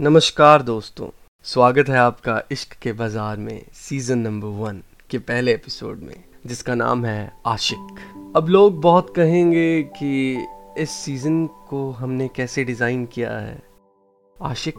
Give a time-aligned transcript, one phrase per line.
[0.00, 1.06] नमस्कार दोस्तों,
[1.44, 6.74] स्वागत है आपका इश्क के बाज़ार में सीज़न नंबर वन के पहले एपिसोड में, जिसका
[6.74, 7.98] नाम है आशिक।
[8.36, 10.44] अब लोग बहुत कहेंगे कि
[10.78, 13.62] इस सीज़न को हमने कैसे डिज़ाइन किया है।
[14.42, 14.78] आशिक,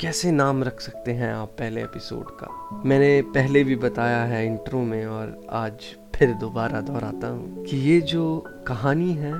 [0.00, 2.80] कैसे नाम रख सकते हैं आप पहले एपिसोड का?
[2.84, 5.72] मैंने पहले भी बताया है इंट्रो में और आज
[6.16, 8.24] फिर दोबारा दोहराता हूँ कि ये जो
[8.66, 9.34] कहानी है,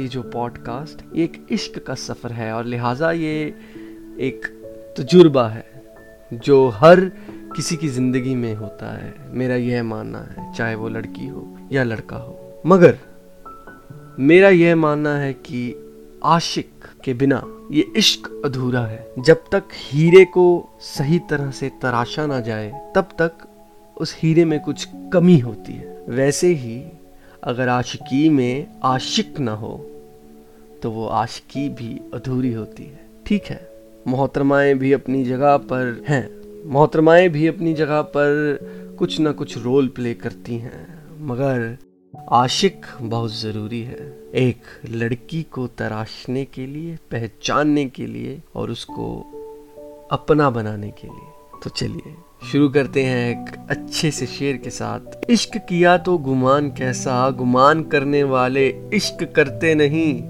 [0.00, 3.54] ये जो पॉडकास्ट एक इश्क का सफ़र है और लिहाजा ये
[4.20, 4.46] एक
[4.96, 5.64] तजुर्बा है,
[6.32, 7.00] जो हर
[7.56, 11.82] किसी की ज़िंदगी में होता है। मेरा यह मानना है, चाहे वो लड़की हो या
[11.84, 12.98] लड़का हो। मगर
[14.18, 15.74] मेरा यह मानना है कि
[16.24, 20.44] आशिक के बिना ये इश्क अधूरा है। जब तक हीरे को
[20.80, 23.46] सही तरह से तराशा ना जाए, तब तक
[23.96, 26.82] उस हीरे में कुछ कमी होती है। वैसे ही
[27.44, 29.74] अगर आशिकी में आशिक ना हो
[30.82, 33.71] तो वो आशिकी भी अधूरी होती है। ठीक है?
[34.08, 38.58] मोहतरमाएँ भी अपनी जगह पर हैं। मोहतरमाएँ भी अपनी जगह पर
[38.98, 41.76] कुछ ना कुछ रोल प्ले करती हैं। मगर
[42.32, 49.28] आशिक बहुत ज़रूरी है। एक लड़की को तराशने के लिए, पहचानने के लिए और उसको
[50.12, 52.14] अपना बनाने के लिए। तो चलिए,
[52.52, 57.30] शुरू करते हैं एक अच्छे से शेर के साथ। इश्क किया तो गुमान कैसा?
[57.30, 60.22] गुमान करने वाले इश्क करते नहीं।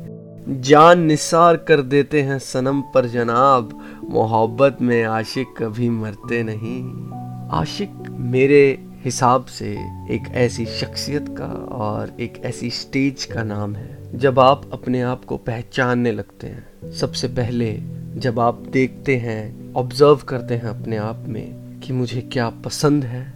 [0.48, 7.10] जान निसार कर देते हैं सनम पर जनाब। मोहब्बत में आशिक कभी मरते नहीं।
[7.50, 9.70] आशिक मेरे हिसाब से
[10.10, 15.24] एक ऐसी शख्सियत का और एक ऐसी स्टेज का नाम है। जब आप अपने आप
[15.24, 17.80] को पहचानने लगते हैं, सबसे पहले
[18.16, 23.34] जब आप देखते हैं ऑब्ज़र्व करते हैं अपने आप में कि मुझे क्या पसंद है,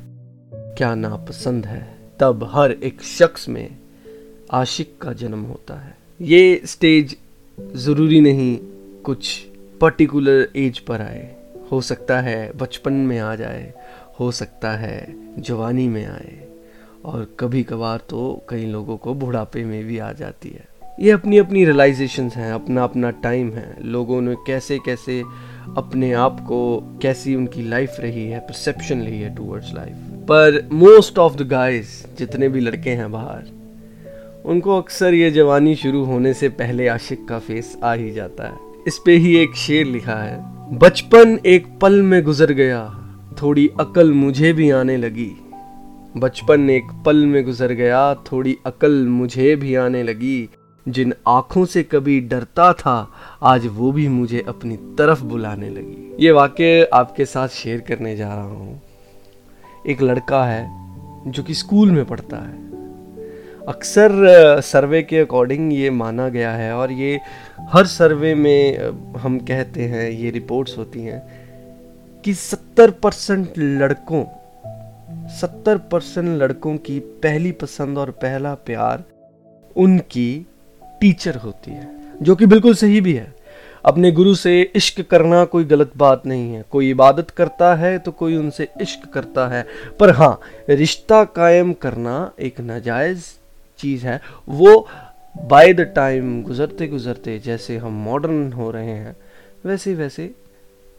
[0.53, 3.77] क्या नापसंद है, तब हर एक शख्स में
[4.53, 7.17] आशिक का जन्म होता है। ये स्टेज
[7.77, 8.59] ज़रूरी नहीं
[9.05, 9.28] कुछ
[9.81, 11.34] पर्टिकुलर एज पर आए।
[11.73, 13.73] हो सकता है बचपन में आ जाए,
[14.20, 16.39] हो सकता है जवानी में आए।
[17.05, 20.64] और कभी कभार तो कई लोगों को बुढ़ापे में भी आ जाती है।
[21.01, 25.20] ये अपनी अपनी रियलाइजेशंस हैं अपना अपना टाइम है। लोगों ने कैसे कैसे
[25.77, 31.18] अपने आप को, कैसी उनकी लाइफ रही है परसेप्शन रही है टूवर्ड्स लाइफ पर मोस्ट
[31.18, 33.55] ऑफ़ द गाइस जितने भी लड़के हैं बाहर
[34.46, 38.57] उनको अक्सर ये जवानी शुरू होने से पहले आशिक का फेस आ ही जाता है।
[38.86, 40.39] इस पे ही एक शेर लिखा है,
[40.79, 42.95] बचपन एक पल में गुजर गया,
[43.42, 45.33] थोड़ी अकल मुझे भी आने लगी।
[46.17, 50.48] बचपन एक पल में गुजर गया, थोड़ी अकल मुझे भी आने लगी।
[50.89, 53.12] जिन आँखों से कभी डरता था,
[53.42, 58.29] आज वो भी मुझे अपनी तरफ़ बुलाने लगी। ये वाक्य आपके साथ शेयर करने जा
[58.29, 58.83] रहा हूँ।
[59.86, 60.68] एक लड़का है,
[61.27, 62.66] जो कि स्कूल में पढ़ता है।
[63.69, 67.19] अक्सर सर्वे के अकॉर्डिंग ये माना गया है और ये
[67.73, 68.79] हर सर्वे में
[69.19, 71.23] हम कहते हैं, ये रिपोर्ट्स होती हैं
[72.25, 74.25] कि 70 परसेंट लड़कों
[75.41, 79.03] 70 परसेंट लड़कों की पहली पसंद और पहला प्यार
[79.77, 80.47] उनकी
[81.01, 81.89] टीचर होती है,
[82.23, 83.35] जो कि बिल्कुल सही भी है।
[83.85, 88.13] अपने गुरु से इश्क करना कोई गलत बात नहीं है। कोई इबादत करता है तो
[88.13, 89.67] कोई उनसे इश्क करता है।
[90.01, 90.39] पर हाँ
[90.71, 93.25] रिश्ता कायम करना एक नाजायज़
[93.79, 94.89] चीज़ है, वो
[95.35, 99.17] बाय द टाइम गुजरते गुजरते जैसे हम मॉडर्न हो रहे हैं
[99.64, 100.31] वैसे वैसे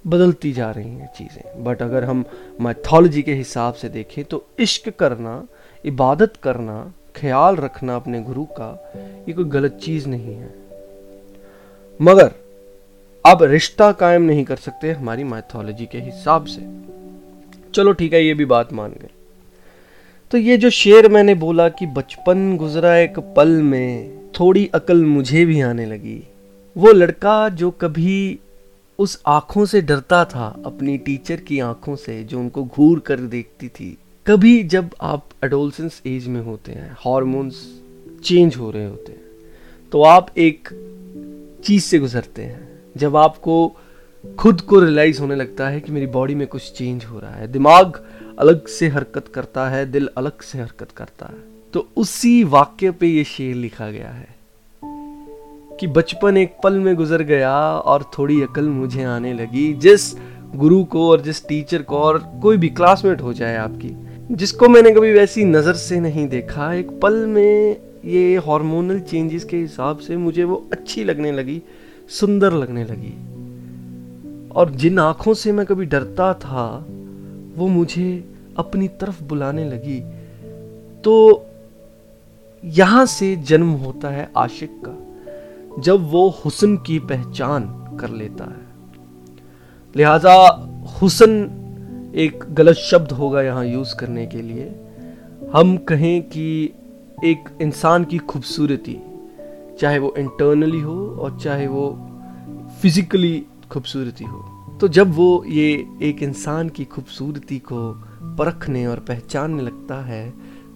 [0.06, 2.24] बदलती जा रही हैं चीज़ें। बट अगर हम
[2.62, 5.44] मैथोलॉजी के हिसाब से देखें तो इश्क करना,
[5.86, 8.70] इबादत करना, ख्याल रखना अपने गुरु का,
[9.28, 10.54] ये कोई गलत चीज़ नहीं है।
[12.00, 12.32] मगर
[13.26, 16.62] आप रिश्ता कायम नहीं कर सकते हमारी मैथोलॉजी के हिसाब से।
[17.74, 19.10] चलो ठीक है, ये भी बात मान गए।
[20.32, 25.44] तो ये जो शेर मैंने बोला कि बचपन गुजरा एक पल में, थोड़ी अकल मुझे
[25.46, 26.24] भी आने लगी।
[26.76, 28.40] वो लड़का जो कभी
[29.00, 33.68] उस आँखों से डरता था, अपनी टीचर की आँखों से, जो उनको घूर कर देखती
[33.70, 37.66] थी, कभी जब आप एडोलसेंस एज में होते हैं हॉर्मोन्स
[38.24, 39.22] चेंज हो रहे होते हैं
[39.92, 40.70] तो आप एक
[41.64, 42.68] चीज़ से गुजरते हैं।
[42.98, 43.76] जब आपको
[44.24, 47.48] खुद को रियलाइज़ होने लगता है कि मेरी बॉडी में कुछ चेंज हो रहा है,
[47.48, 48.04] दिमाग
[48.38, 51.38] अलग से हरकत करता है, दिल अलग से हरकत करता है।
[51.74, 54.36] तो उसी वाक्य पे ये शेर लिखा गया है
[55.80, 60.16] कि बचपन एक पल में गुजर गया और थोड़ी अकल मुझे आने लगी। जिस
[60.56, 63.90] गुरु को और जिस टीचर को और कोई भी क्लासमेट हो जाए आपकी,
[64.36, 69.58] जिसको मैंने कभी वैसी नज़र से नहीं देखा, एक पल में ये हार्मोनल चेंजेस के
[69.58, 71.62] हिसाब से मुझे वो अच्छी लगने लगी,
[72.10, 73.16] सुंदर लगने लगी।
[74.52, 76.86] और जिन आँखों से मैं कभी डरता था
[77.58, 80.00] वो मुझे अपनी तरफ़ बुलाने लगी।
[81.04, 81.46] तो
[82.64, 87.66] यहाँ से जन्म होता है आशिक का, जब वो हुसन की पहचान
[88.00, 88.66] कर लेता है।
[89.96, 90.34] लिहाजा
[91.02, 91.32] हुसन
[92.16, 94.70] एक गलत शब्द होगा यहाँ यूज़ करने के लिए।
[95.54, 96.74] हम कहें कि
[97.24, 98.98] एक इंसान की खूबसूरती,
[99.80, 102.10] चाहे वो इंटरनली हो और चाहे वो
[102.82, 105.70] फिजिकली खूबसूरती हो। तो जब वो ये
[106.04, 107.80] एक इंसान की खूबसूरती को
[108.38, 110.30] परखने और पहचानने लगता है,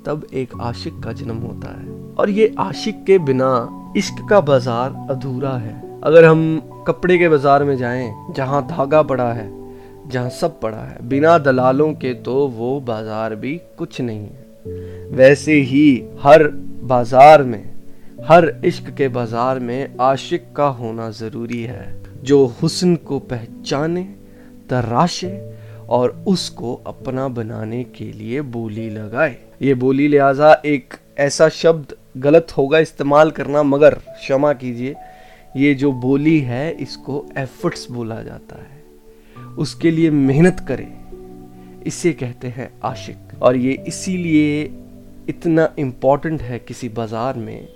[0.05, 3.51] तब एक आशिक का जन्म होता है। और ये आशिक के बिना
[3.97, 9.31] इश्क का बाज़ार अधूरा है। अगर हम कपड़े के बाज़ार में जाएँ, जहाँ धागा पड़ा
[9.33, 9.49] है,
[10.07, 15.53] जहाँ सब पड़ा है, बिना दलालों के तो वो बाज़ार भी कुछ नहीं है। वैसे
[15.53, 16.47] ही हर
[16.83, 17.63] बाज़ार में,
[18.25, 21.89] हर इश्क के बाज़ार में आशिक का होना ज़रूरी है।
[22.23, 24.03] जो हुस्न को पहचाने,
[24.69, 25.55] तराशे
[25.89, 32.47] और उसको अपना बनाने के लिए बोली लगाए। ये बोली लिहाजा एक ऐसा शब्द गलत
[32.57, 34.95] होगा इस्तेमाल करना, मगर क्षमा कीजिए,
[35.57, 38.79] ये जो बोली है, इसको एफर्ट्स बोला जाता है।
[39.57, 40.87] उसके लिए मेहनत करे,
[41.87, 44.63] इसे कहते हैं आशिक। और ये इसीलिए
[45.29, 47.67] इतना इम्पोर्टेंट है किसी बाज़ार में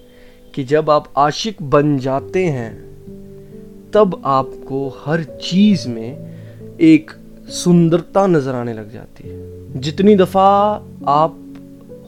[0.55, 2.94] कि जब आप आशिक बन जाते हैं
[3.95, 7.11] तब आपको हर चीज़ में एक
[7.49, 10.47] सुंदरता नज़र आने लग जाती है। जितनी दफ़ा
[11.07, 11.37] आप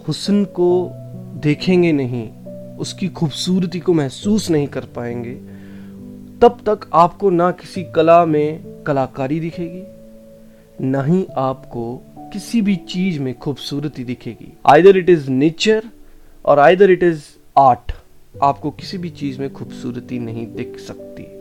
[0.07, 0.89] हुसन को
[1.35, 2.29] देखेंगे नहीं,
[2.77, 5.33] उसकी खूबसूरती को महसूस नहीं कर पाएँगे,
[6.41, 9.83] तब तक आपको ना किसी कला में कलाकारी दिखेगी,
[10.81, 12.03] ना ही आपको
[12.33, 15.83] किसी भी चीज़ में खूबसूरती दिखेगी। आइदर इट इज़ नेचर
[16.45, 17.23] और आइदर इट इज़
[17.57, 17.91] आर्ट
[18.43, 21.36] आपको किसी भी चीज़ में खूबसूरती नहीं दिख सकती।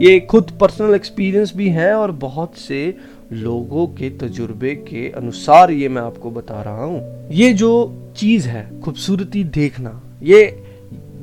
[0.00, 2.96] ये खुद पर्सनल एक्सपीरियंस भी है और बहुत से
[3.32, 7.70] लोगों के तजुर्बे के अनुसार ये मैं आपको बता रहा हूँ। ये जो
[8.16, 10.64] चीज़ है, खूबसूरती देखना, ये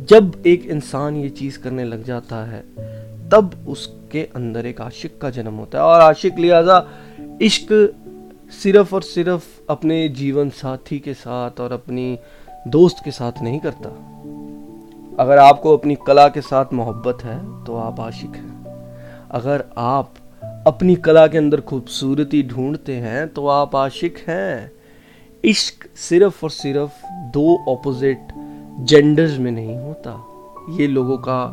[0.10, 2.64] जब एक इंसान ये चीज़ करने लग जाता है,
[3.30, 6.84] तब उसके अंदर एक आशिक का जन्म होता है। और आशिक लिहाजा
[7.42, 7.94] इश्क
[8.64, 12.18] सिर्फ़ और सिर्फ़ अपने जीवन साथी के साथ और अपनी
[12.68, 13.90] दोस्त के साथ नहीं करता।
[15.20, 18.55] अगर आपको अपनी कला के साथ मोहब्बत है तो आप आशिक हैं।
[19.36, 20.14] अगर आप
[20.68, 24.72] अपनी कला के अंदर खूबसूरती ढूंढते हैं तो आप आशिक हैं।
[25.46, 28.18] इश्क सिर्फ़ और सिर्फ़ दो ऑपोजिट
[28.80, 30.14] जेंडर्स में नहीं होता।
[30.80, 31.46] ये लोगों का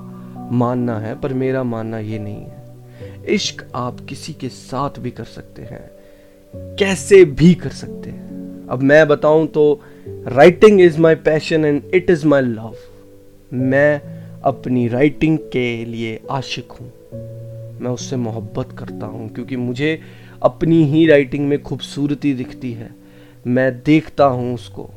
[0.52, 5.25] मानना है, पर मेरा मानना ये नहीं है। इश्क आप किसी के साथ भी कर
[5.25, 5.90] सकते हैं।
[6.55, 12.11] कैसे भी कर सकते हैं। अब मैं बताऊँ तो writing is my passion and it
[12.11, 12.75] is my love
[13.52, 14.00] मैं
[14.44, 16.93] अपनी राइटिंग के लिए आशिक हूँ।
[17.72, 20.00] मैं उससे मोहब्बत करता हूँ, क्योंकि मुझे
[20.42, 22.90] अपनी ही राइटिंग में खूबसूरती दिखती है।
[23.46, 24.88] मैं देखता हूँ उसको,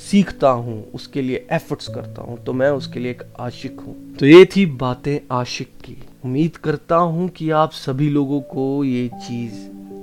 [0.00, 4.26] सीखता हूँ, उसके लिए एफर्ट्स करता हूँ तो मैं उसके लिए एक आशिक हूँ। तो
[4.26, 9.54] ये थी बातें आशिक की। उम्मीद करता हूँ कि आप सभी लोगों को ये चीज़,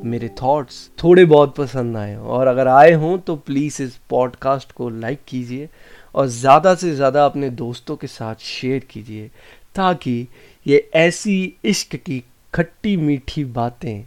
[0.06, 4.72] मेरे थॉट्स थोड़े बहुत पसंद आए हों। और अगर आए हों तो प्लीज़ इस पॉडकास्ट
[4.72, 5.70] को लाइक कीजिए
[6.16, 9.30] और ज़्यादा से ज़्यादा अपने दोस्तों के साथ शेयर कीजिए।
[9.76, 10.28] ताकि
[10.66, 12.24] ये ऐसी इश्क की
[12.54, 14.04] खट्टी मीठी बातें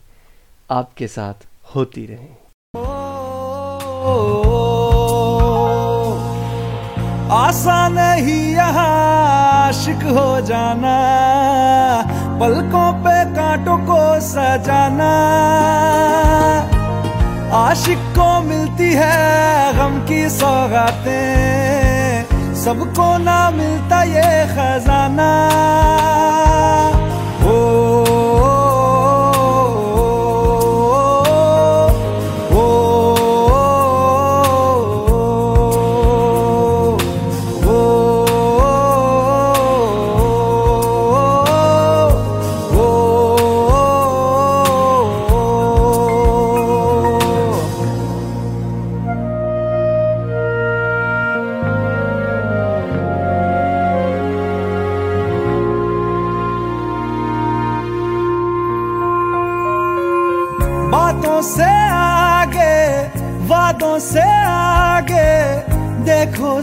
[0.71, 2.37] आपके साथ होती रहें।
[7.33, 10.97] आसान नहीं आशिक हो जाना,
[12.41, 15.13] पलकों पे कांटों को सजाना।
[17.59, 22.18] आशिक को मिलती है गम की सौगातें
[22.69, 25.29] सबको ना मिलता ये खजाना।
[27.41, 28.08] बातों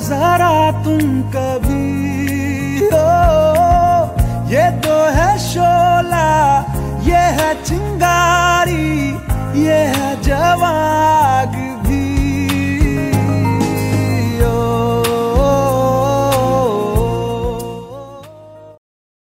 [0.07, 0.99] जरा तुम
[1.33, 1.44] कभी